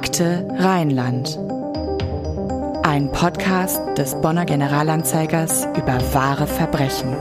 [0.00, 1.36] Akte Rheinland.
[2.84, 7.16] Ein Podcast des Bonner Generalanzeigers über wahre Verbrechen.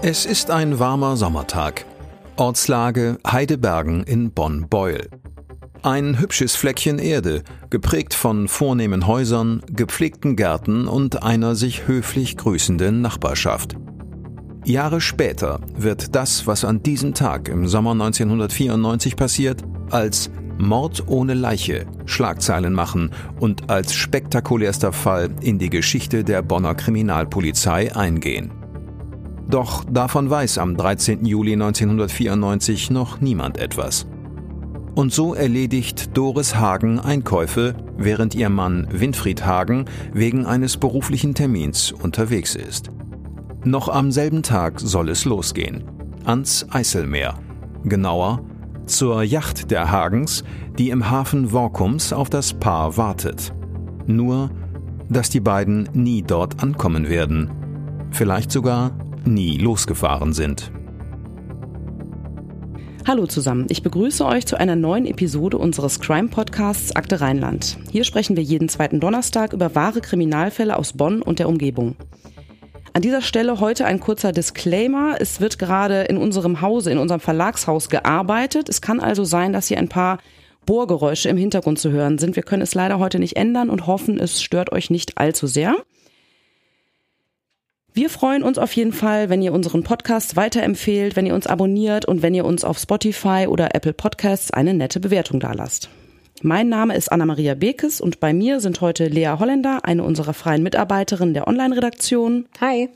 [0.00, 1.84] Es ist ein warmer Sommertag.
[2.36, 5.10] Ortslage Heidebergen in Bonn-Beuel.
[5.82, 13.02] Ein hübsches Fleckchen Erde, geprägt von vornehmen Häusern, gepflegten Gärten und einer sich höflich grüßenden
[13.02, 13.76] Nachbarschaft.
[14.66, 21.34] Jahre später wird das, was an diesem Tag im Sommer 1994 passiert, als Mord ohne
[21.34, 28.50] Leiche Schlagzeilen machen und als spektakulärster Fall in die Geschichte der Bonner Kriminalpolizei eingehen.
[29.48, 31.24] Doch davon weiß am 13.
[31.24, 34.06] Juli 1994 noch niemand etwas.
[34.94, 41.92] Und so erledigt Doris Hagen Einkäufe, während ihr Mann Winfried Hagen wegen eines beruflichen Termins
[41.92, 42.90] unterwegs ist.
[43.62, 45.84] Noch am selben Tag soll es losgehen.
[46.24, 47.38] Ans Eiselmeer.
[47.84, 48.40] Genauer
[48.86, 50.44] zur Yacht der Hagens,
[50.78, 53.52] die im Hafen Workums auf das Paar wartet.
[54.06, 54.50] Nur,
[55.08, 57.50] dass die beiden nie dort ankommen werden.
[58.10, 58.92] Vielleicht sogar
[59.24, 60.70] nie losgefahren sind.
[63.06, 67.78] Hallo zusammen, ich begrüße euch zu einer neuen Episode unseres Crime-Podcasts Akte Rheinland.
[67.92, 71.94] Hier sprechen wir jeden zweiten Donnerstag über wahre Kriminalfälle aus Bonn und der Umgebung.
[72.96, 75.16] An dieser Stelle heute ein kurzer Disclaimer.
[75.20, 78.70] Es wird gerade in unserem Hause, in unserem Verlagshaus gearbeitet.
[78.70, 80.16] Es kann also sein, dass hier ein paar
[80.64, 82.36] Bohrgeräusche im Hintergrund zu hören sind.
[82.36, 85.76] Wir können es leider heute nicht ändern und hoffen, es stört euch nicht allzu sehr.
[87.92, 92.06] Wir freuen uns auf jeden Fall, wenn ihr unseren Podcast weiterempfehlt, wenn ihr uns abonniert
[92.06, 95.90] und wenn ihr uns auf Spotify oder Apple Podcasts eine nette Bewertung dalasst.
[96.42, 100.62] Mein Name ist Anna-Maria Bekes und bei mir sind heute Lea Holländer, eine unserer freien
[100.62, 102.46] Mitarbeiterinnen der Online-Redaktion.
[102.60, 102.90] Hi.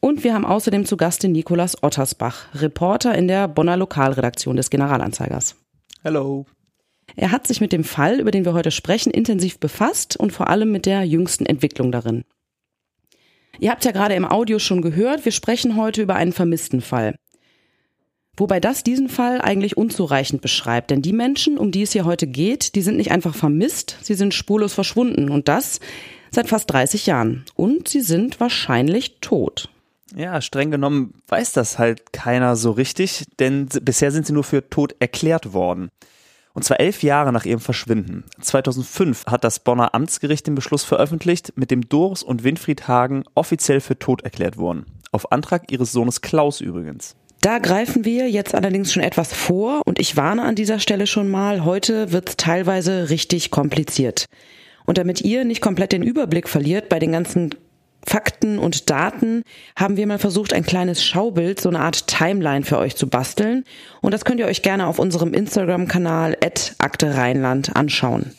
[0.00, 4.70] Und wir haben außerdem zu Gast den Nikolas Ottersbach, Reporter in der Bonner Lokalredaktion des
[4.70, 5.54] Generalanzeigers.
[6.02, 6.46] Hallo.
[7.14, 10.48] Er hat sich mit dem Fall, über den wir heute sprechen, intensiv befasst und vor
[10.48, 12.24] allem mit der jüngsten Entwicklung darin.
[13.60, 17.14] Ihr habt ja gerade im Audio schon gehört, wir sprechen heute über einen vermissten Fall.
[18.36, 22.26] Wobei das diesen Fall eigentlich unzureichend beschreibt, denn die Menschen, um die es hier heute
[22.26, 25.78] geht, die sind nicht einfach vermisst, sie sind spurlos verschwunden und das
[26.32, 27.44] seit fast 30 Jahren.
[27.54, 29.68] Und sie sind wahrscheinlich tot.
[30.16, 34.68] Ja, streng genommen weiß das halt keiner so richtig, denn bisher sind sie nur für
[34.68, 35.90] tot erklärt worden.
[36.52, 38.24] Und zwar elf Jahre nach ihrem Verschwinden.
[38.40, 43.80] 2005 hat das Bonner Amtsgericht den Beschluss veröffentlicht, mit dem Doris und Winfried Hagen offiziell
[43.80, 44.86] für tot erklärt wurden.
[45.10, 47.16] Auf Antrag ihres Sohnes Klaus übrigens.
[47.44, 51.28] Da greifen wir jetzt allerdings schon etwas vor und ich warne an dieser Stelle schon
[51.28, 54.24] mal, heute wird es teilweise richtig kompliziert.
[54.86, 57.54] Und damit ihr nicht komplett den Überblick verliert bei den ganzen
[58.02, 59.42] Fakten und Daten,
[59.76, 63.64] haben wir mal versucht, ein kleines Schaubild, so eine Art Timeline für euch zu basteln.
[64.00, 66.38] Und das könnt ihr euch gerne auf unserem Instagram-Kanal
[66.78, 68.32] Akte Rheinland anschauen.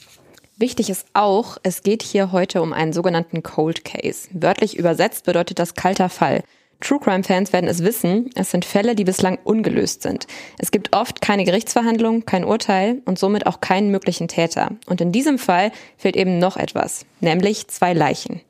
[0.58, 4.30] Wichtig ist auch, es geht hier heute um einen sogenannten Cold Case.
[4.32, 6.42] Wörtlich übersetzt bedeutet das kalter Fall.
[6.82, 10.28] True Crime Fans werden es wissen, es sind Fälle, die bislang ungelöst sind.
[10.60, 14.72] Es gibt oft keine Gerichtsverhandlung, kein Urteil und somit auch keinen möglichen Täter.
[14.86, 18.42] Und in diesem Fall fehlt eben noch etwas, nämlich zwei Leichen.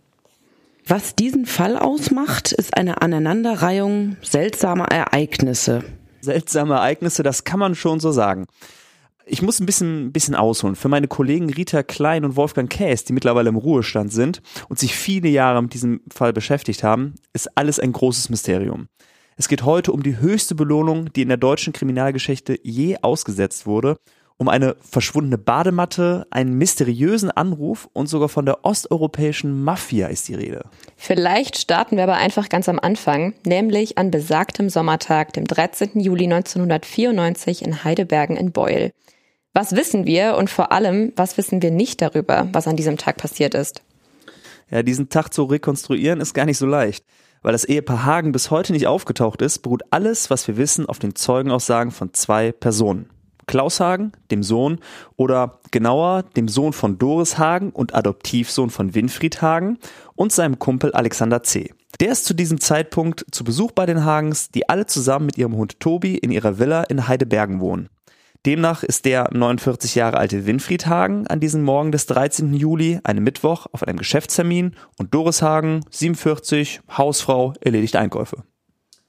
[0.87, 5.83] Was diesen Fall ausmacht, ist eine Aneinanderreihung seltsamer Ereignisse.
[6.21, 8.47] Seltsame Ereignisse, das kann man schon so sagen
[9.25, 10.75] ich muss ein bisschen, bisschen ausholen.
[10.75, 14.95] Für meine Kollegen Rita Klein und Wolfgang Käs, die mittlerweile im Ruhestand sind und sich
[14.95, 18.87] viele Jahre mit diesem Fall beschäftigt haben, ist alles ein großes Mysterium.
[19.37, 23.97] Es geht heute um die höchste Belohnung, die in der deutschen Kriminalgeschichte je ausgesetzt wurde,
[24.37, 30.35] um eine verschwundene Badematte, einen mysteriösen Anruf und sogar von der osteuropäischen Mafia ist die
[30.35, 30.65] Rede.
[30.97, 35.99] Vielleicht starten wir aber einfach ganz am Anfang, nämlich an besagtem Sommertag, dem 13.
[35.99, 38.91] Juli 1994 in Heidebergen in Beuel.
[39.57, 43.15] Was wissen wir und vor allem, was wissen wir nicht darüber, was an diesem Tag
[43.15, 43.83] passiert ist?
[44.69, 47.05] Ja, diesen Tag zu rekonstruieren ist gar nicht so leicht.
[47.41, 50.99] Weil das Ehepaar Hagen bis heute nicht aufgetaucht ist, beruht alles, was wir wissen, auf
[50.99, 53.09] den Zeugenaussagen von zwei Personen.
[53.47, 54.79] Klaus Hagen, dem Sohn,
[55.15, 59.77] oder genauer dem Sohn von Doris Hagen und Adoptivsohn von Winfried Hagen
[60.15, 61.73] und seinem Kumpel Alexander C.
[62.01, 65.55] Der ist zu diesem Zeitpunkt zu Besuch bei den Hagens, die alle zusammen mit ihrem
[65.55, 67.87] Hund Tobi in ihrer Villa in Heidebergen wohnen.
[68.45, 72.53] Demnach ist der 49 Jahre alte Winfried Hagen an diesem Morgen des 13.
[72.53, 78.43] Juli, einem Mittwoch, auf einem Geschäftstermin und Doris Hagen, 47, Hausfrau, erledigt Einkäufe.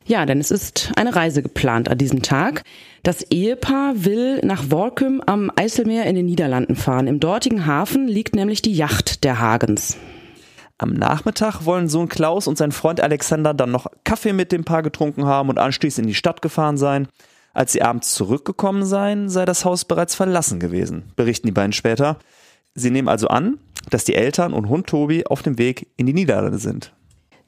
[0.06, 2.62] Ja, denn es ist eine Reise geplant an diesem Tag.
[3.02, 7.06] Das Ehepaar will nach Workum am Eiselmeer in den Niederlanden fahren.
[7.06, 9.98] Im dortigen Hafen liegt nämlich die Yacht der Hagens.
[10.78, 14.82] Am Nachmittag wollen Sohn Klaus und sein Freund Alexander dann noch Kaffee mit dem Paar
[14.82, 17.08] getrunken haben und anschließend in die Stadt gefahren sein.
[17.56, 22.18] Als sie abends zurückgekommen seien, sei das Haus bereits verlassen gewesen, berichten die beiden später.
[22.74, 23.58] Sie nehmen also an,
[23.88, 26.92] dass die Eltern und Hund Tobi auf dem Weg in die Niederlande sind.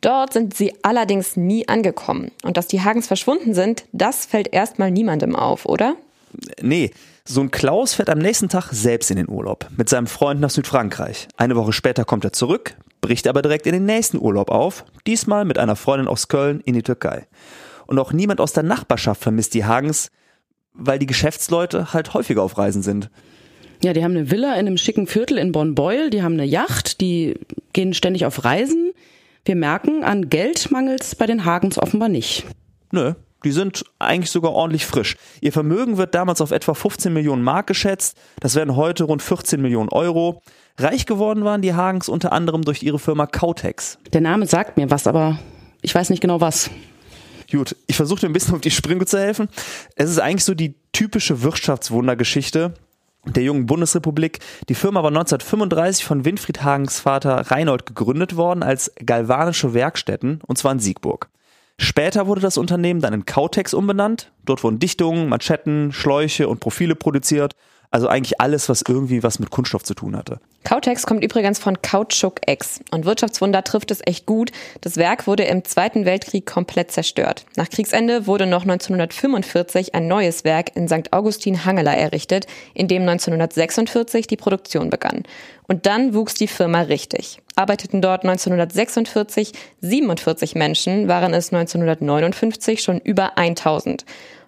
[0.00, 2.30] Dort sind sie allerdings nie angekommen.
[2.42, 5.94] Und dass die Hagens verschwunden sind, das fällt erstmal niemandem auf, oder?
[6.62, 6.90] Nee,
[7.26, 11.28] Sohn Klaus fährt am nächsten Tag selbst in den Urlaub mit seinem Freund nach Südfrankreich.
[11.36, 15.44] Eine Woche später kommt er zurück, bricht aber direkt in den nächsten Urlaub auf, diesmal
[15.44, 17.26] mit einer Freundin aus Köln in die Türkei.
[17.88, 20.10] Und auch niemand aus der Nachbarschaft vermisst die Hagens,
[20.74, 23.10] weil die Geschäftsleute halt häufiger auf Reisen sind.
[23.82, 27.00] Ja, die haben eine Villa in einem schicken Viertel in Bonn-Beuel, die haben eine Yacht,
[27.00, 27.36] die
[27.72, 28.92] gehen ständig auf Reisen.
[29.44, 32.44] Wir merken, an Geld mangelt's bei den Hagens offenbar nicht.
[32.92, 35.16] Nö, die sind eigentlich sogar ordentlich frisch.
[35.40, 38.18] Ihr Vermögen wird damals auf etwa 15 Millionen Mark geschätzt.
[38.40, 40.42] Das wären heute rund 14 Millionen Euro.
[40.76, 43.98] Reich geworden waren die Hagens unter anderem durch ihre Firma Kautex.
[44.12, 45.38] Der Name sagt mir was, aber
[45.80, 46.68] ich weiß nicht genau was.
[47.50, 49.48] Gut, ich versuche dir ein bisschen auf die Sprünge zu helfen.
[49.96, 52.74] Es ist eigentlich so die typische Wirtschaftswundergeschichte
[53.24, 54.40] der jungen Bundesrepublik.
[54.68, 60.58] Die Firma war 1935 von Winfried Hagens Vater Reinhold gegründet worden als galvanische Werkstätten, und
[60.58, 61.28] zwar in Siegburg.
[61.78, 64.32] Später wurde das Unternehmen dann in Kautex umbenannt.
[64.44, 67.54] Dort wurden Dichtungen, Manschetten, Schläuche und Profile produziert
[67.90, 70.40] also eigentlich alles, was irgendwie was mit Kunststoff zu tun hatte.
[70.64, 74.50] Kautex kommt übrigens von Kautschuk X und Wirtschaftswunder trifft es echt gut.
[74.82, 77.46] Das Werk wurde im Zweiten Weltkrieg komplett zerstört.
[77.56, 81.12] Nach Kriegsende wurde noch 1945 ein neues Werk in St.
[81.12, 85.22] Augustin Hangela errichtet, in dem 1946 die Produktion begann.
[85.66, 87.40] Und dann wuchs die Firma richtig.
[87.56, 94.04] Arbeiteten dort 1946 47 Menschen, waren es 1959 schon über 1000.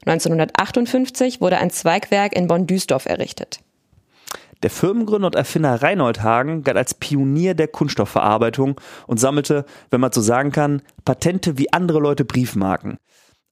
[0.06, 3.60] 1958 wurde ein Zweigwerk in Bonn-Duisdorf errichtet.
[4.62, 10.12] Der Firmengründer und Erfinder Reinhold Hagen galt als Pionier der Kunststoffverarbeitung und sammelte, wenn man
[10.12, 12.98] so sagen kann, Patente wie andere Leute Briefmarken.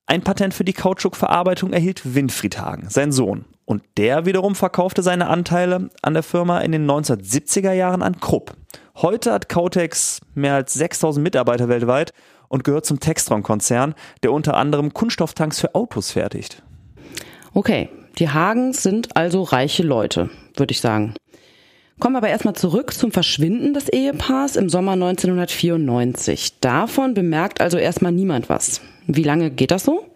[0.06, 3.44] Ein Patent für die Kautschukverarbeitung erhielt Winfried Hagen, sein Sohn.
[3.66, 8.54] Und der wiederum verkaufte seine Anteile an der Firma in den 1970er Jahren an Krupp.
[8.96, 12.14] Heute hat Kautex mehr als 6000 Mitarbeiter weltweit
[12.48, 16.62] und gehört zum Textron-Konzern, der unter anderem Kunststofftanks für Autos fertigt.
[17.54, 21.14] Okay, die Hagens sind also reiche Leute, würde ich sagen.
[22.00, 26.60] Kommen wir aber erstmal zurück zum Verschwinden des Ehepaars im Sommer 1994.
[26.60, 28.80] Davon bemerkt also erstmal niemand was.
[29.06, 30.06] Wie lange geht das so?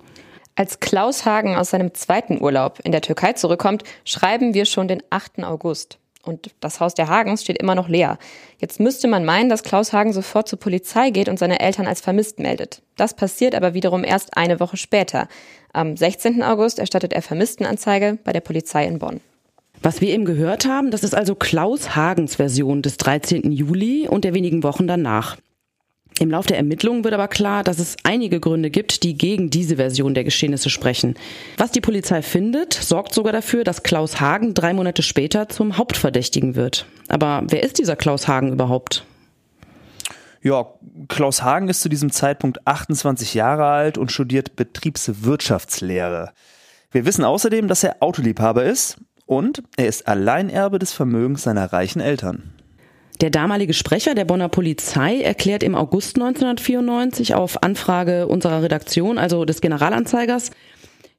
[0.55, 5.02] Als Klaus Hagen aus seinem zweiten Urlaub in der Türkei zurückkommt, schreiben wir schon den
[5.11, 5.43] 8.
[5.43, 5.99] August.
[6.24, 8.16] Und das Haus der Hagens steht immer noch leer.
[8.60, 12.00] Jetzt müsste man meinen, dass Klaus Hagen sofort zur Polizei geht und seine Eltern als
[12.00, 12.82] vermisst meldet.
[12.96, 15.26] Das passiert aber wiederum erst eine Woche später.
[15.72, 16.42] Am 16.
[16.42, 19.20] August erstattet er Vermisstenanzeige bei der Polizei in Bonn.
[19.82, 23.50] Was wir eben gehört haben, das ist also Klaus Hagens Version des 13.
[23.50, 25.38] Juli und der wenigen Wochen danach.
[26.19, 29.76] Im Lauf der Ermittlungen wird aber klar, dass es einige Gründe gibt, die gegen diese
[29.76, 31.14] Version der Geschehnisse sprechen.
[31.56, 36.55] Was die Polizei findet, sorgt sogar dafür, dass Klaus Hagen drei Monate später zum Hauptverdächtigen
[36.55, 36.87] wird.
[37.09, 39.05] Aber wer ist dieser Klaus Hagen überhaupt?
[40.43, 40.67] Ja,
[41.09, 46.32] Klaus Hagen ist zu diesem Zeitpunkt 28 Jahre alt und studiert Betriebswirtschaftslehre.
[46.91, 52.00] Wir wissen außerdem, dass er Autoliebhaber ist und er ist Alleinerbe des Vermögens seiner reichen
[52.00, 52.53] Eltern.
[53.20, 59.44] Der damalige Sprecher der Bonner Polizei erklärt im August 1994 auf Anfrage unserer Redaktion, also
[59.44, 60.50] des Generalanzeigers,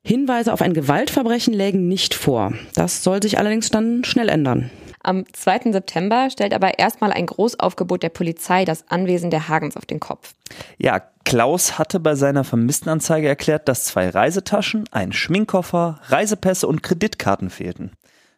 [0.05, 2.53] Hinweise auf ein Gewaltverbrechen lägen nicht vor.
[2.75, 4.69] Das soll sich allerdings dann schnell ändern.
[5.01, 5.71] Am 2.
[5.71, 10.33] September stellt aber erstmal ein Großaufgebot der Polizei das Anwesen der Hagens auf den Kopf.
[10.77, 17.49] Ja, Klaus hatte bei seiner Vermisstenanzeige erklärt, dass zwei Reisetaschen, ein Schminkkoffer, Reisepässe und Kreditkarten
[17.49, 17.91] fehlten.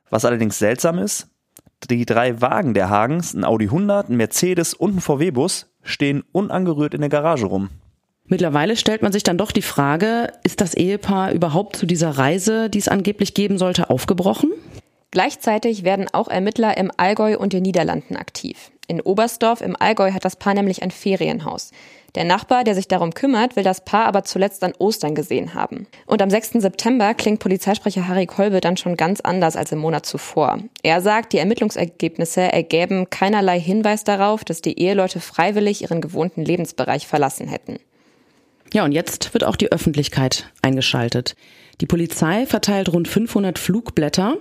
[0.10, 1.28] Was allerdings seltsam ist,
[1.88, 6.94] die drei Wagen der Hagens, ein Audi 100, ein Mercedes und ein VW-Bus, stehen unangerührt
[6.94, 7.70] in der Garage rum.
[8.27, 12.70] Mittlerweile stellt man sich dann doch die Frage, ist das Ehepaar überhaupt zu dieser Reise,
[12.70, 14.51] die es angeblich geben sollte, aufgebrochen?
[15.12, 18.72] Gleichzeitig werden auch Ermittler im Allgäu und den Niederlanden aktiv.
[18.88, 21.72] In Oberstdorf im Allgäu hat das Paar nämlich ein Ferienhaus.
[22.15, 25.88] Der Nachbar, der sich darum kümmert, will das Paar aber zuletzt an Ostern gesehen haben.
[26.06, 26.51] Und am 6.
[26.54, 30.60] September klingt Polizeisprecher Harry Kolbe dann schon ganz anders als im Monat zuvor.
[30.82, 37.06] Er sagt, die Ermittlungsergebnisse ergäben keinerlei Hinweis darauf, dass die Eheleute freiwillig ihren gewohnten Lebensbereich
[37.06, 37.80] verlassen hätten.
[38.74, 41.36] Ja, und jetzt wird auch die Öffentlichkeit eingeschaltet.
[41.82, 44.38] Die Polizei verteilt rund 500 Flugblätter.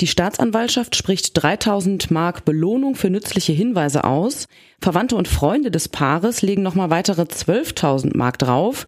[0.00, 4.46] Die Staatsanwaltschaft spricht 3000 Mark Belohnung für nützliche Hinweise aus.
[4.80, 8.86] Verwandte und Freunde des Paares legen nochmal weitere 12.000 Mark drauf.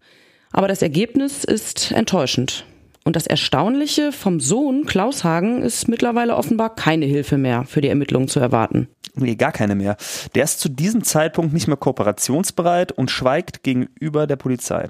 [0.53, 2.65] Aber das Ergebnis ist enttäuschend.
[3.03, 7.89] Und das Erstaunliche vom Sohn Klaus Hagen ist mittlerweile offenbar keine Hilfe mehr für die
[7.89, 8.87] Ermittlungen zu erwarten.
[9.15, 9.97] Nee, gar keine mehr.
[10.33, 14.89] Der ist zu diesem Zeitpunkt nicht mehr kooperationsbereit und schweigt gegenüber der Polizei.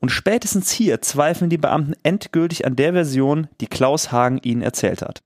[0.00, 5.02] Und spätestens hier zweifeln die Beamten endgültig an der Version, die Klaus Hagen ihnen erzählt
[5.02, 5.20] hat.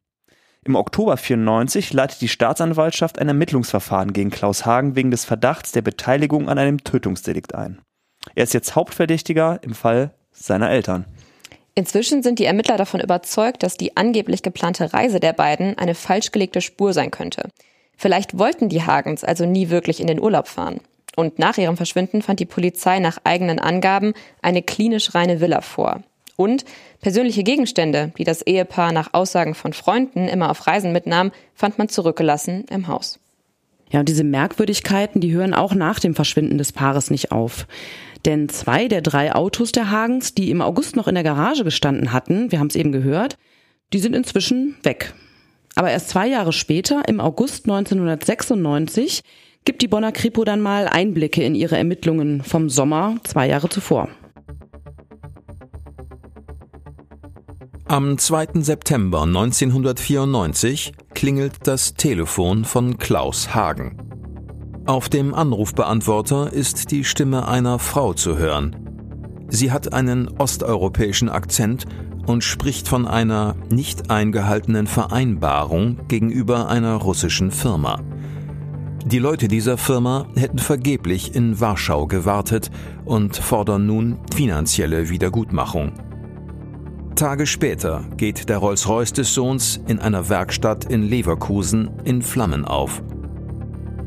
[0.66, 5.82] Im Oktober 94 leitet die Staatsanwaltschaft ein Ermittlungsverfahren gegen Klaus Hagen wegen des Verdachts der
[5.82, 7.82] Beteiligung an einem Tötungsdelikt ein.
[8.34, 11.04] Er ist jetzt Hauptverdächtiger im Fall seiner Eltern.
[11.74, 16.32] Inzwischen sind die Ermittler davon überzeugt, dass die angeblich geplante Reise der beiden eine falsch
[16.32, 17.50] gelegte Spur sein könnte.
[17.96, 20.80] Vielleicht wollten die Hagens also nie wirklich in den Urlaub fahren.
[21.14, 26.02] Und nach ihrem Verschwinden fand die Polizei nach eigenen Angaben eine klinisch reine Villa vor.
[26.36, 26.64] Und
[27.00, 31.88] persönliche Gegenstände, die das Ehepaar nach Aussagen von Freunden immer auf Reisen mitnahm, fand man
[31.88, 33.20] zurückgelassen im Haus.
[33.90, 37.66] Ja, und diese Merkwürdigkeiten, die hören auch nach dem Verschwinden des Paares nicht auf.
[38.24, 42.12] Denn zwei der drei Autos der Hagens, die im August noch in der Garage gestanden
[42.12, 43.36] hatten, wir haben es eben gehört,
[43.92, 45.12] die sind inzwischen weg.
[45.74, 49.22] Aber erst zwei Jahre später, im August 1996,
[49.64, 54.08] gibt die Bonner Kripo dann mal Einblicke in ihre Ermittlungen vom Sommer zwei Jahre zuvor.
[57.86, 58.62] Am 2.
[58.62, 63.98] September 1994 klingelt das Telefon von Klaus Hagen.
[64.86, 68.74] Auf dem Anrufbeantworter ist die Stimme einer Frau zu hören.
[69.48, 71.84] Sie hat einen osteuropäischen Akzent
[72.26, 78.00] und spricht von einer nicht eingehaltenen Vereinbarung gegenüber einer russischen Firma.
[79.04, 82.70] Die Leute dieser Firma hätten vergeblich in Warschau gewartet
[83.04, 85.92] und fordern nun finanzielle Wiedergutmachung.
[87.14, 93.02] Tage später geht der Rolls-Royce des Sohns in einer Werkstatt in Leverkusen in Flammen auf.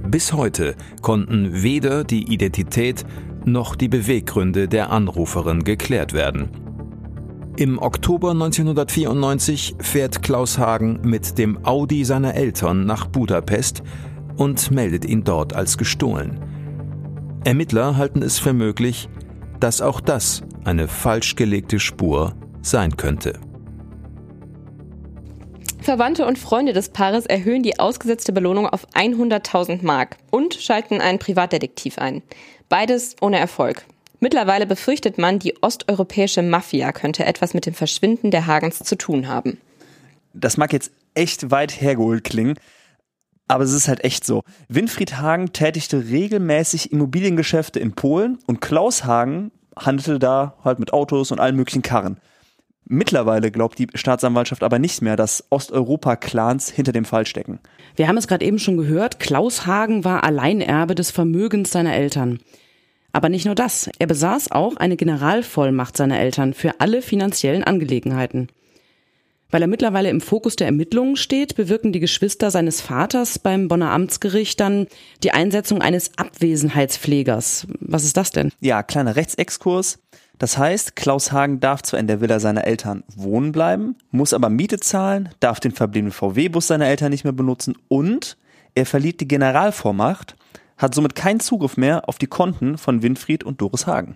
[0.06, 3.06] Bis heute konnten weder die Identität
[3.46, 6.50] noch die Beweggründe der Anruferin geklärt werden.
[7.56, 13.84] Im Oktober 1994 fährt Klaus Hagen mit dem Audi seiner Eltern nach Budapest
[14.36, 16.40] und meldet ihn dort als gestohlen.
[17.46, 19.08] Ermittler halten es für möglich,
[19.60, 22.34] dass auch das eine falsch gelegte Spur
[22.68, 23.40] sein könnte.
[25.82, 31.18] Verwandte und Freunde des Paares erhöhen die ausgesetzte Belohnung auf 100.000 Mark und schalten einen
[31.18, 32.24] Privatdetektiv ein.
[32.68, 33.86] Beides ohne Erfolg.
[34.20, 39.28] Mittlerweile befürchtet man, die osteuropäische Mafia könnte etwas mit dem Verschwinden der Hagens zu tun
[39.28, 39.62] haben.
[40.34, 42.56] Das mag jetzt echt weit hergeholt klingen,
[43.48, 44.44] aber es ist halt echt so.
[44.68, 51.32] Winfried Hagen tätigte regelmäßig Immobiliengeschäfte in Polen und Klaus Hagen handelte da halt mit Autos
[51.32, 52.20] und allen möglichen Karren.
[52.90, 57.60] Mittlerweile glaubt die Staatsanwaltschaft aber nicht mehr, dass Osteuropa-Clans hinter dem Fall stecken.
[57.98, 62.40] Wir haben es gerade eben schon gehört, Klaus Hagen war Alleinerbe des Vermögens seiner Eltern.
[63.12, 68.48] Aber nicht nur das, er besaß auch eine Generalvollmacht seiner Eltern für alle finanziellen Angelegenheiten.
[69.50, 73.92] Weil er mittlerweile im Fokus der Ermittlungen steht, bewirken die Geschwister seines Vaters beim Bonner
[73.92, 74.88] Amtsgericht dann
[75.24, 77.68] die Einsetzung eines Abwesenheitspflegers.
[77.80, 78.52] Was ist das denn?
[78.60, 80.00] Ja, kleiner Rechtsexkurs.
[80.38, 84.50] Das heißt, Klaus Hagen darf zwar in der Villa seiner Eltern wohnen bleiben, muss aber
[84.50, 88.38] Miete zahlen, darf den verbliebenen VW-Bus seiner Eltern nicht mehr benutzen und
[88.76, 90.36] er verliert die Generalvormacht
[90.78, 94.16] hat somit keinen Zugriff mehr auf die Konten von Winfried und Doris Hagen.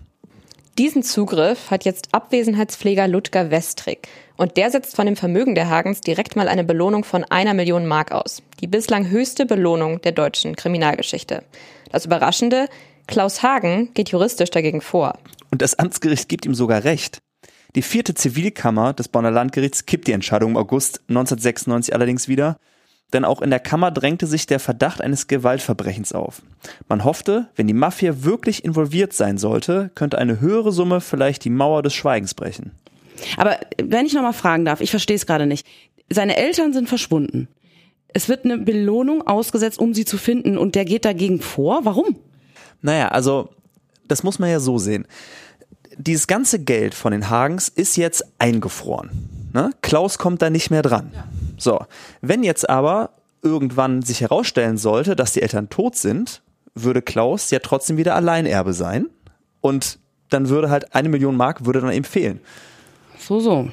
[0.78, 4.08] Diesen Zugriff hat jetzt Abwesenheitspfleger Ludger Westrick.
[4.38, 7.86] Und der setzt von dem Vermögen der Hagens direkt mal eine Belohnung von einer Million
[7.86, 8.42] Mark aus.
[8.62, 11.44] Die bislang höchste Belohnung der deutschen Kriminalgeschichte.
[11.92, 12.68] Das Überraschende,
[13.06, 15.20] Klaus Hagen geht juristisch dagegen vor.
[15.52, 17.20] Und das Amtsgericht gibt ihm sogar recht.
[17.76, 22.58] Die vierte Zivilkammer des Bonner Landgerichts kippt die Entscheidung im August 1996 allerdings wieder
[23.14, 26.42] denn auch in der Kammer drängte sich der Verdacht eines Gewaltverbrechens auf.
[26.88, 31.50] Man hoffte, wenn die Mafia wirklich involviert sein sollte, könnte eine höhere Summe vielleicht die
[31.50, 32.72] Mauer des Schweigens brechen.
[33.38, 35.68] Aber wenn ich nochmal fragen darf, ich verstehe es gerade nicht.
[36.10, 37.48] Seine Eltern sind verschwunden.
[38.14, 41.86] Es wird eine Belohnung ausgesetzt, um sie zu finden und der geht dagegen vor.
[41.86, 42.16] Warum?
[42.82, 43.50] Naja, also
[44.08, 45.08] das muss man ja so sehen.
[45.98, 49.12] Dieses ganze Geld von den Hagens ist jetzt eingefroren.
[49.54, 49.72] Ne?
[49.82, 51.12] Klaus kommt da nicht mehr dran.
[51.14, 51.28] Ja.
[51.62, 51.86] So,
[52.22, 53.12] wenn jetzt aber
[53.44, 56.42] irgendwann sich herausstellen sollte, dass die Eltern tot sind,
[56.74, 59.08] würde Klaus ja trotzdem wieder Alleinerbe sein
[59.62, 60.00] und
[60.30, 62.40] dann würde halt eine Million Mark würde dann eben fehlen.
[63.20, 63.70] So, so.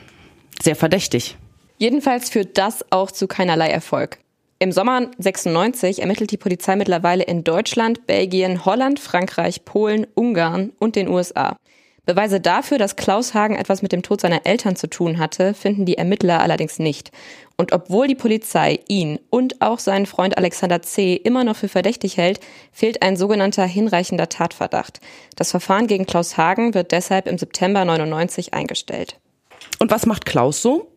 [0.61, 1.39] Sehr verdächtig.
[1.79, 4.19] Jedenfalls führt das auch zu keinerlei Erfolg.
[4.59, 10.97] Im Sommer 96 ermittelt die Polizei mittlerweile in Deutschland, Belgien, Holland, Frankreich, Polen, Ungarn und
[10.97, 11.57] den USA.
[12.05, 15.85] Beweise dafür, dass Klaus Hagen etwas mit dem Tod seiner Eltern zu tun hatte, finden
[15.85, 17.13] die Ermittler allerdings nicht.
[17.61, 21.15] Und obwohl die Polizei ihn und auch seinen Freund Alexander C.
[21.15, 22.39] immer noch für verdächtig hält,
[22.71, 25.01] fehlt ein sogenannter hinreichender Tatverdacht.
[25.35, 29.19] Das Verfahren gegen Klaus Hagen wird deshalb im September 99 eingestellt.
[29.81, 30.93] Und was macht Klaus so?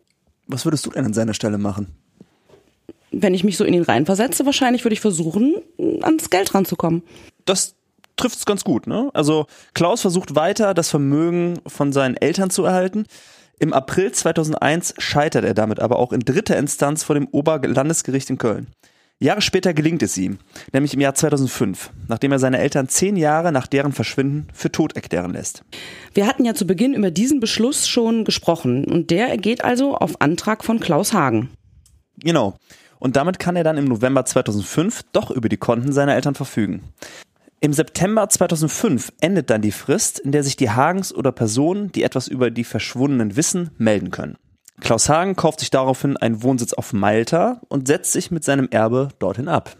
[0.45, 1.95] Was würdest du denn an seiner Stelle machen?
[3.09, 5.55] Wenn ich mich so in ihn reinversetze, wahrscheinlich würde ich versuchen,
[6.01, 7.01] ans Geld ranzukommen.
[7.43, 7.73] Das
[8.17, 8.85] trifft's ganz gut.
[8.85, 9.09] Ne?
[9.13, 13.07] Also Klaus versucht weiter, das Vermögen von seinen Eltern zu erhalten.
[13.61, 18.39] Im April 2001 scheitert er damit aber auch in dritter Instanz vor dem Oberlandesgericht in
[18.39, 18.65] Köln.
[19.19, 20.39] Jahre später gelingt es ihm,
[20.73, 24.95] nämlich im Jahr 2005, nachdem er seine Eltern zehn Jahre nach deren Verschwinden für tot
[24.95, 25.63] erklären lässt.
[26.15, 30.19] Wir hatten ja zu Beginn über diesen Beschluss schon gesprochen und der geht also auf
[30.21, 31.51] Antrag von Klaus Hagen.
[32.17, 32.55] Genau.
[32.97, 36.81] Und damit kann er dann im November 2005 doch über die Konten seiner Eltern verfügen.
[37.63, 42.01] Im September 2005 endet dann die Frist, in der sich die Hagens oder Personen, die
[42.01, 44.37] etwas über die Verschwundenen wissen, melden können.
[44.79, 49.09] Klaus Hagen kauft sich daraufhin einen Wohnsitz auf Malta und setzt sich mit seinem Erbe
[49.19, 49.77] dorthin ab.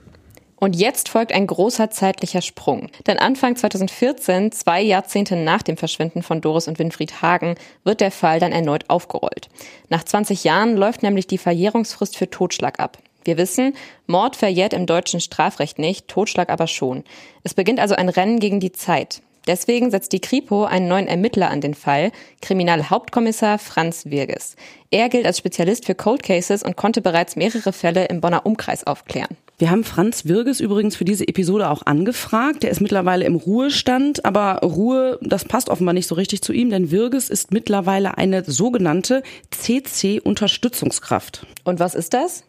[0.58, 2.90] Und jetzt folgt ein großer zeitlicher Sprung.
[3.08, 8.12] Denn Anfang 2014, zwei Jahrzehnte nach dem Verschwinden von Doris und Winfried Hagen, wird der
[8.12, 9.50] Fall dann erneut aufgerollt.
[9.90, 13.00] Nach 20 Jahren läuft nämlich die Verjährungsfrist für Totschlag ab.
[13.24, 13.74] Wir wissen,
[14.08, 17.04] Mord verjährt im deutschen Strafrecht nicht, Totschlag aber schon.
[17.44, 19.22] Es beginnt also ein Rennen gegen die Zeit.
[19.48, 22.12] Deswegen setzt die Kripo einen neuen Ermittler an den Fall,
[22.42, 24.56] Kriminalhauptkommissar Franz Wirges.
[24.92, 28.86] Er gilt als Spezialist für Cold Cases und konnte bereits mehrere Fälle im Bonner Umkreis
[28.86, 29.36] aufklären.
[29.58, 32.64] Wir haben Franz Wirges übrigens für diese Episode auch angefragt.
[32.64, 36.70] Er ist mittlerweile im Ruhestand, aber Ruhe, das passt offenbar nicht so richtig zu ihm,
[36.70, 41.46] denn Wirges ist mittlerweile eine sogenannte CC-Unterstützungskraft.
[41.64, 42.44] Und was ist das?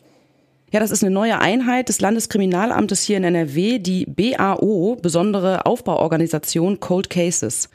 [0.72, 6.80] Ja, das ist eine neue Einheit des Landeskriminalamtes hier in NRW, die BAO, besondere Aufbauorganisation
[6.80, 7.68] Cold Cases.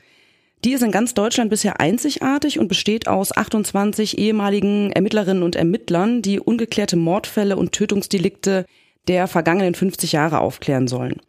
[0.65, 6.23] Die ist in ganz Deutschland bisher einzigartig und besteht aus 28 ehemaligen Ermittlerinnen und Ermittlern,
[6.23, 8.65] die ungeklärte Mordfälle und Tötungsdelikte
[9.07, 11.21] der vergangenen 50 Jahre aufklären sollen.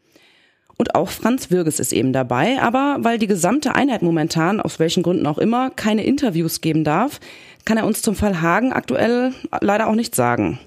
[0.79, 5.03] Und auch Franz Wirges ist eben dabei, aber weil die gesamte Einheit momentan, aus welchen
[5.03, 7.21] Gründen auch immer, keine Interviews geben darf,
[7.67, 10.59] kann er uns zum Fall Hagen aktuell leider auch nichts sagen.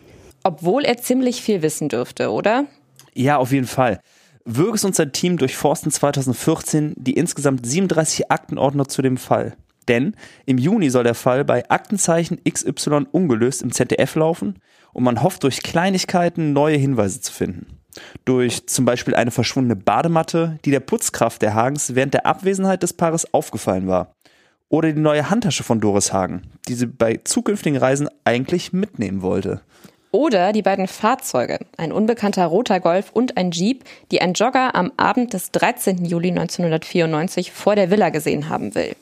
[0.43, 2.65] Obwohl er ziemlich viel wissen dürfte, oder?
[3.13, 3.99] Ja, auf jeden Fall.
[4.45, 9.55] Würges und sein Team durchforsten 2014 die insgesamt 37 Aktenordner zu dem Fall.
[9.87, 14.59] Denn im Juni soll der Fall bei Aktenzeichen XY ungelöst im ZDF laufen
[14.93, 17.77] und man hofft durch Kleinigkeiten neue Hinweise zu finden.
[18.25, 22.93] Durch zum Beispiel eine verschwundene Badematte, die der Putzkraft der Hagens während der Abwesenheit des
[22.93, 24.15] Paares aufgefallen war.
[24.69, 29.61] Oder die neue Handtasche von Doris Hagen, die sie bei zukünftigen Reisen eigentlich mitnehmen wollte.
[30.11, 34.91] Oder die beiden Fahrzeuge, ein unbekannter roter Golf und ein Jeep, die ein Jogger am
[34.97, 36.03] Abend des 13.
[36.03, 38.93] Juli 1994 vor der Villa gesehen haben will.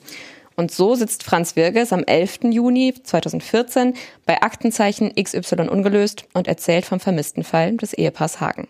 [0.54, 2.40] Und so sitzt Franz Wirges am 11.
[2.50, 3.94] Juni 2014
[4.24, 8.68] bei Aktenzeichen XY ungelöst und erzählt vom vermissten Fall des Ehepaars Hagen.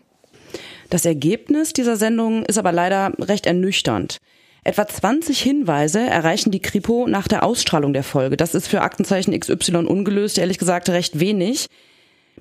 [0.89, 4.19] Das Ergebnis dieser Sendung ist aber leider recht ernüchternd.
[4.65, 8.37] Etwa 20 Hinweise erreichen die Kripo nach der Ausstrahlung der Folge.
[8.37, 11.67] Das ist für Aktenzeichen XY ungelöst ehrlich gesagt recht wenig.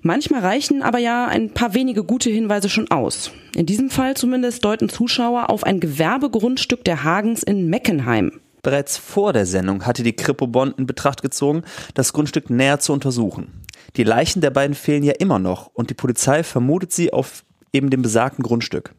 [0.01, 3.31] Manchmal reichen aber ja ein paar wenige gute Hinweise schon aus.
[3.55, 8.39] In diesem Fall zumindest deuten Zuschauer auf ein Gewerbegrundstück der Hagens in Meckenheim.
[8.61, 12.93] Bereits vor der Sendung hatte die Kripo Bonn in Betracht gezogen, das Grundstück näher zu
[12.93, 13.63] untersuchen.
[13.95, 17.89] Die Leichen der beiden fehlen ja immer noch und die Polizei vermutet sie auf eben
[17.89, 18.93] dem besagten Grundstück.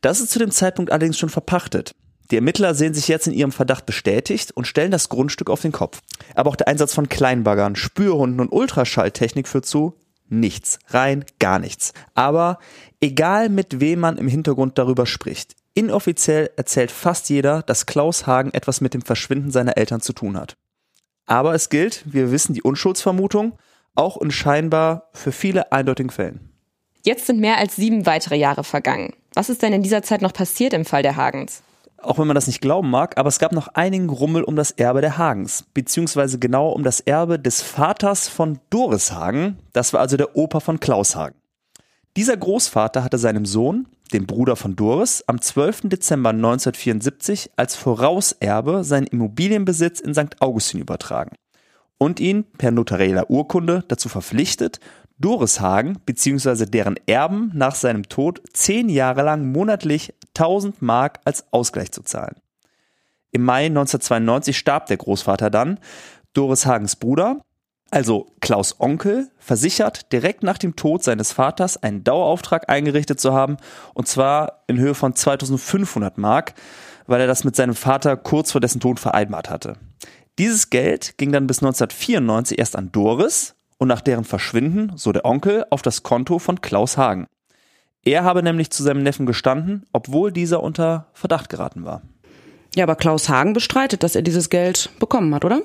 [0.00, 1.94] Das ist zu dem Zeitpunkt allerdings schon verpachtet.
[2.30, 5.72] Die Ermittler sehen sich jetzt in ihrem Verdacht bestätigt und stellen das Grundstück auf den
[5.72, 6.00] Kopf.
[6.34, 9.94] Aber auch der Einsatz von Kleinbaggern, Spürhunden und Ultraschalltechnik führt zu
[10.28, 11.92] nichts, rein gar nichts.
[12.14, 12.58] Aber
[13.00, 18.52] egal mit wem man im Hintergrund darüber spricht, inoffiziell erzählt fast jeder, dass Klaus Hagen
[18.52, 20.56] etwas mit dem Verschwinden seiner Eltern zu tun hat.
[21.26, 23.58] Aber es gilt, wir wissen, die Unschuldsvermutung,
[23.94, 26.50] auch in scheinbar für viele eindeutigen Fällen.
[27.04, 29.14] Jetzt sind mehr als sieben weitere Jahre vergangen.
[29.34, 31.62] Was ist denn in dieser Zeit noch passiert im Fall der Hagens?
[32.02, 34.70] Auch wenn man das nicht glauben mag, aber es gab noch einigen Rummel um das
[34.70, 40.00] Erbe der Hagens, beziehungsweise genau um das Erbe des Vaters von Doris Hagen, das war
[40.00, 41.36] also der Opa von Klaus Hagen.
[42.16, 45.82] Dieser Großvater hatte seinem Sohn, dem Bruder von Doris, am 12.
[45.84, 50.40] Dezember 1974 als Vorauserbe seinen Immobilienbesitz in St.
[50.40, 51.36] Augustin übertragen
[51.98, 54.80] und ihn per notarieller Urkunde dazu verpflichtet,
[55.20, 56.64] Doris Hagen bzw.
[56.64, 62.36] deren Erben nach seinem Tod zehn Jahre lang monatlich 1000 Mark als Ausgleich zu zahlen.
[63.30, 65.78] Im Mai 1992 starb der Großvater dann.
[66.32, 67.44] Doris Hagens Bruder,
[67.90, 73.58] also Klaus Onkel, versichert direkt nach dem Tod seines Vaters einen Dauerauftrag eingerichtet zu haben,
[73.92, 76.54] und zwar in Höhe von 2500 Mark,
[77.06, 79.74] weil er das mit seinem Vater kurz vor dessen Tod vereinbart hatte.
[80.38, 85.24] Dieses Geld ging dann bis 1994 erst an Doris und nach deren Verschwinden, so der
[85.24, 87.26] Onkel, auf das Konto von Klaus Hagen.
[88.04, 92.02] Er habe nämlich zu seinem Neffen gestanden, obwohl dieser unter Verdacht geraten war.
[92.76, 95.62] Ja, aber Klaus Hagen bestreitet, dass er dieses Geld bekommen hat, oder?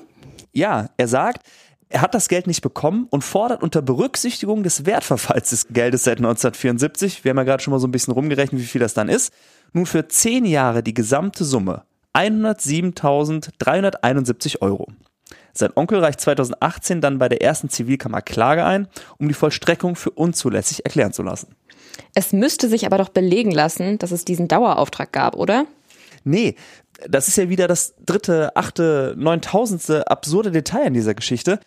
[0.52, 1.46] Ja, er sagt,
[1.88, 6.18] Er hat das Geld nicht bekommen und fordert unter Berücksichtigung des Wertverfalls des Geldes seit
[6.18, 9.08] 1974, wir haben ja gerade schon mal so ein bisschen rumgerechnet, wie viel das dann
[9.08, 9.32] ist,
[9.72, 14.88] nun für zehn Jahre die gesamte Summe 107.371 Euro.
[15.56, 18.88] Sein Onkel reicht 2018 dann bei der ersten Zivilkammer Klage ein,
[19.18, 21.54] um die Vollstreckung für unzulässig erklären zu lassen.
[22.14, 25.66] Es müsste sich aber doch belegen lassen, dass es diesen Dauerauftrag gab, oder?
[26.24, 26.56] Nee,
[27.08, 31.60] das ist ja wieder das dritte, achte, neuntausendste absurde Detail in dieser Geschichte.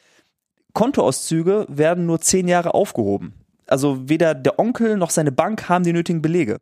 [0.74, 3.34] Kontoauszüge werden nur zehn Jahre aufgehoben.
[3.66, 6.58] Also weder der Onkel noch seine Bank haben die nötigen Belege.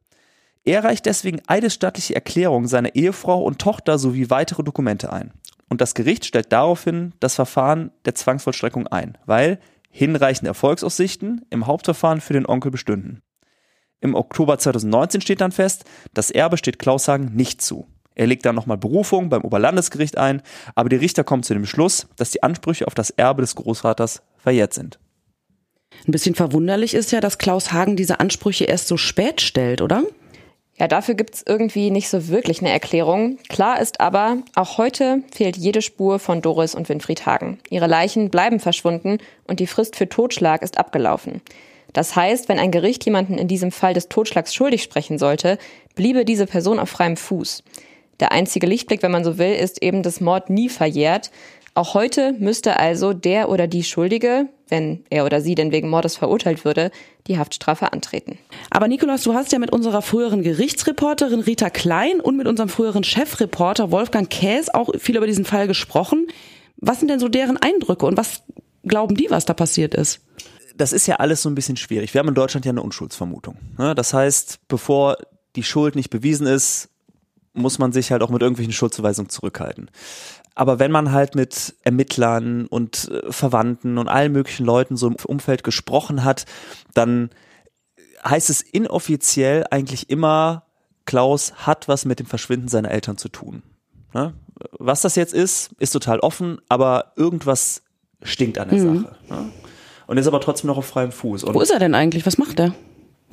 [0.66, 5.32] Er reicht deswegen eidesstattliche Erklärungen seiner Ehefrau und Tochter sowie weitere Dokumente ein.
[5.70, 12.22] Und das Gericht stellt daraufhin das Verfahren der Zwangsvollstreckung ein, weil hinreichende Erfolgsaussichten im Hauptverfahren
[12.22, 13.22] für den Onkel bestünden.
[14.00, 17.88] Im Oktober 2019 steht dann fest, das Erbe steht Klaus Hagen nicht zu.
[18.14, 20.42] Er legt dann nochmal Berufung beim Oberlandesgericht ein,
[20.76, 24.24] aber die Richter kommen zu dem Schluss, dass die Ansprüche auf das Erbe des Großvaters
[24.38, 25.00] verjährt sind.
[26.08, 30.04] Ein bisschen verwunderlich ist ja, dass Klaus Hagen diese Ansprüche erst so spät stellt, oder?
[30.80, 33.40] Ja, dafür gibt's irgendwie nicht so wirklich eine Erklärung.
[33.50, 37.58] Klar ist aber, auch heute fehlt jede Spur von Doris und Winfried Hagen.
[37.72, 41.42] Ihre Leichen bleiben verschwunden und die Frist für Totschlag ist abgelaufen.
[41.94, 45.58] Das heißt, wenn ein Gericht jemanden in diesem Fall des Totschlags schuldig sprechen sollte,
[45.96, 47.64] bliebe diese Person auf freiem Fuß.
[48.20, 51.32] Der einzige Lichtblick, wenn man so will, ist eben, dass Mord nie verjährt.
[51.78, 56.18] Auch heute müsste also der oder die Schuldige, wenn er oder sie denn wegen Mordes
[56.18, 56.90] verurteilt würde,
[57.28, 58.40] die Haftstrafe antreten.
[58.72, 63.04] Aber Nikolaus, du hast ja mit unserer früheren Gerichtsreporterin Rita Klein und mit unserem früheren
[63.04, 66.26] Chefreporter Wolfgang Käs auch viel über diesen Fall gesprochen.
[66.78, 68.42] Was sind denn so deren Eindrücke und was
[68.82, 70.22] glauben die, was da passiert ist?
[70.76, 72.12] Das ist ja alles so ein bisschen schwierig.
[72.16, 73.56] Wir haben in Deutschland ja eine Unschuldsvermutung.
[73.78, 73.94] Ne?
[73.94, 75.18] Das heißt, bevor
[75.56, 76.90] die Schuld nicht bewiesen ist,
[77.54, 79.92] muss man sich halt auch mit irgendwelchen Schuldzuweisungen zurückhalten.
[80.58, 85.16] Aber wenn man halt mit Ermittlern und äh, Verwandten und allen möglichen Leuten so im
[85.24, 86.46] Umfeld gesprochen hat,
[86.96, 87.30] dann
[88.28, 90.64] heißt es inoffiziell eigentlich immer,
[91.06, 93.62] Klaus hat was mit dem Verschwinden seiner Eltern zu tun.
[94.16, 94.34] Ne?
[94.72, 97.84] Was das jetzt ist, ist total offen, aber irgendwas
[98.24, 99.04] stinkt an der mhm.
[99.04, 99.16] Sache.
[99.30, 99.52] Ne?
[100.08, 101.44] Und ist aber trotzdem noch auf freiem Fuß.
[101.44, 102.26] Und Wo ist er denn eigentlich?
[102.26, 102.74] Was macht er?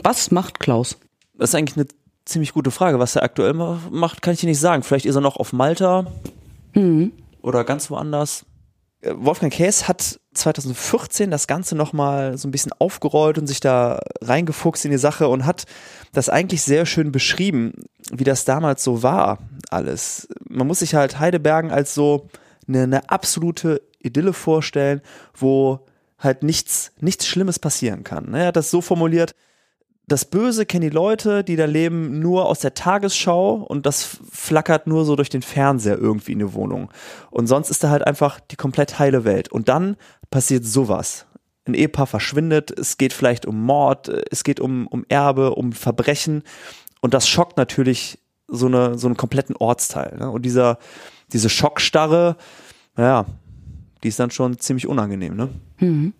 [0.02, 0.98] Was macht Klaus?
[1.38, 1.86] Das ist eigentlich eine
[2.26, 2.98] ziemlich gute Frage.
[2.98, 4.82] Was er aktuell macht, kann ich dir nicht sagen.
[4.82, 6.04] Vielleicht ist er noch auf Malta
[6.74, 7.12] mhm.
[7.42, 8.44] oder ganz woanders.
[9.00, 14.00] Äh, Wolfgang Käs hat 2014 das Ganze nochmal so ein bisschen aufgerollt und sich da
[14.20, 15.64] reingefuchst in die Sache und hat
[16.12, 17.72] das eigentlich sehr schön beschrieben,
[18.10, 19.38] wie das damals so war,
[19.70, 20.28] alles.
[20.48, 22.28] Man muss sich halt Heidebergen als so
[22.66, 25.00] eine, eine absolute Idylle vorstellen,
[25.34, 25.80] wo
[26.18, 28.34] halt nichts, nichts Schlimmes passieren kann.
[28.34, 29.34] Er hat das so formuliert,
[30.06, 34.86] das Böse kennen die Leute, die da leben, nur aus der Tagesschau und das flackert
[34.86, 36.90] nur so durch den Fernseher irgendwie in die Wohnung.
[37.30, 39.48] Und sonst ist da halt einfach die komplett heile Welt.
[39.48, 39.96] Und dann
[40.30, 41.26] passiert sowas.
[41.66, 46.42] Ein Ehepaar verschwindet, es geht vielleicht um Mord, es geht um, um Erbe, um Verbrechen.
[47.00, 50.18] Und das schockt natürlich so, eine, so einen kompletten Ortsteil.
[50.18, 50.30] Ne?
[50.30, 50.78] Und dieser,
[51.32, 52.36] diese Schockstarre,
[52.96, 53.24] naja,
[54.02, 55.34] die ist dann schon ziemlich unangenehm.
[55.34, 55.48] Ne?
[55.78, 56.12] Mhm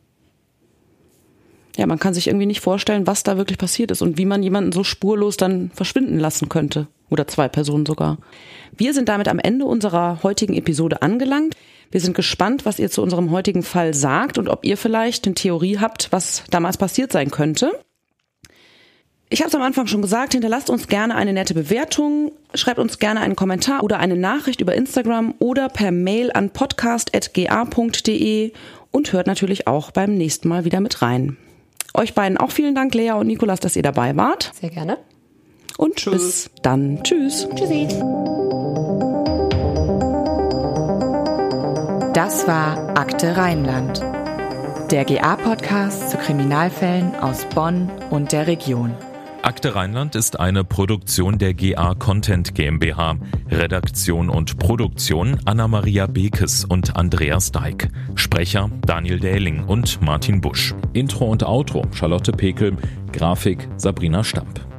[1.77, 4.43] ja, man kann sich irgendwie nicht vorstellen, was da wirklich passiert ist und wie man
[4.43, 6.87] jemanden so spurlos dann verschwinden lassen könnte.
[7.11, 8.19] Oder zwei Personen sogar.
[8.77, 11.55] Wir sind damit am Ende unserer heutigen Episode angelangt.
[11.91, 15.35] Wir sind gespannt, was ihr zu unserem heutigen Fall sagt und ob ihr vielleicht eine
[15.35, 17.73] Theorie habt, was damals passiert sein könnte.
[19.31, 22.99] Ich habe es am Anfang schon gesagt, hinterlasst uns gerne eine nette Bewertung, schreibt uns
[22.99, 27.23] gerne einen Kommentar oder eine Nachricht über Instagram oder per Mail an podcast.ga.de
[28.93, 31.37] und hört natürlich auch beim nächsten Mal wieder mit rein.
[31.97, 34.51] Euch beiden auch vielen Dank, Lea und Nikolas, dass ihr dabei wart.
[34.61, 34.99] Sehr gerne.
[35.79, 36.13] Und Tschüss.
[36.13, 37.03] bis dann.
[37.05, 37.49] Tschüss.
[37.55, 37.87] Tschüssi.
[42.15, 44.01] Das war Akte Rheinland.
[44.91, 48.95] Der GA-Podcast zu Kriminalfällen aus Bonn und der Region.
[49.45, 53.17] Akte Rheinland ist eine Produktion der GA Content GmbH.
[53.51, 57.91] Redaktion und Produktion Anna-Maria Bekes und Andreas Deik.
[58.15, 60.75] Sprecher Daniel Dähling und Martin Busch.
[60.95, 62.75] Intro und Outro Charlotte Pekel.
[63.13, 64.74] Grafik Sabrina Stamp.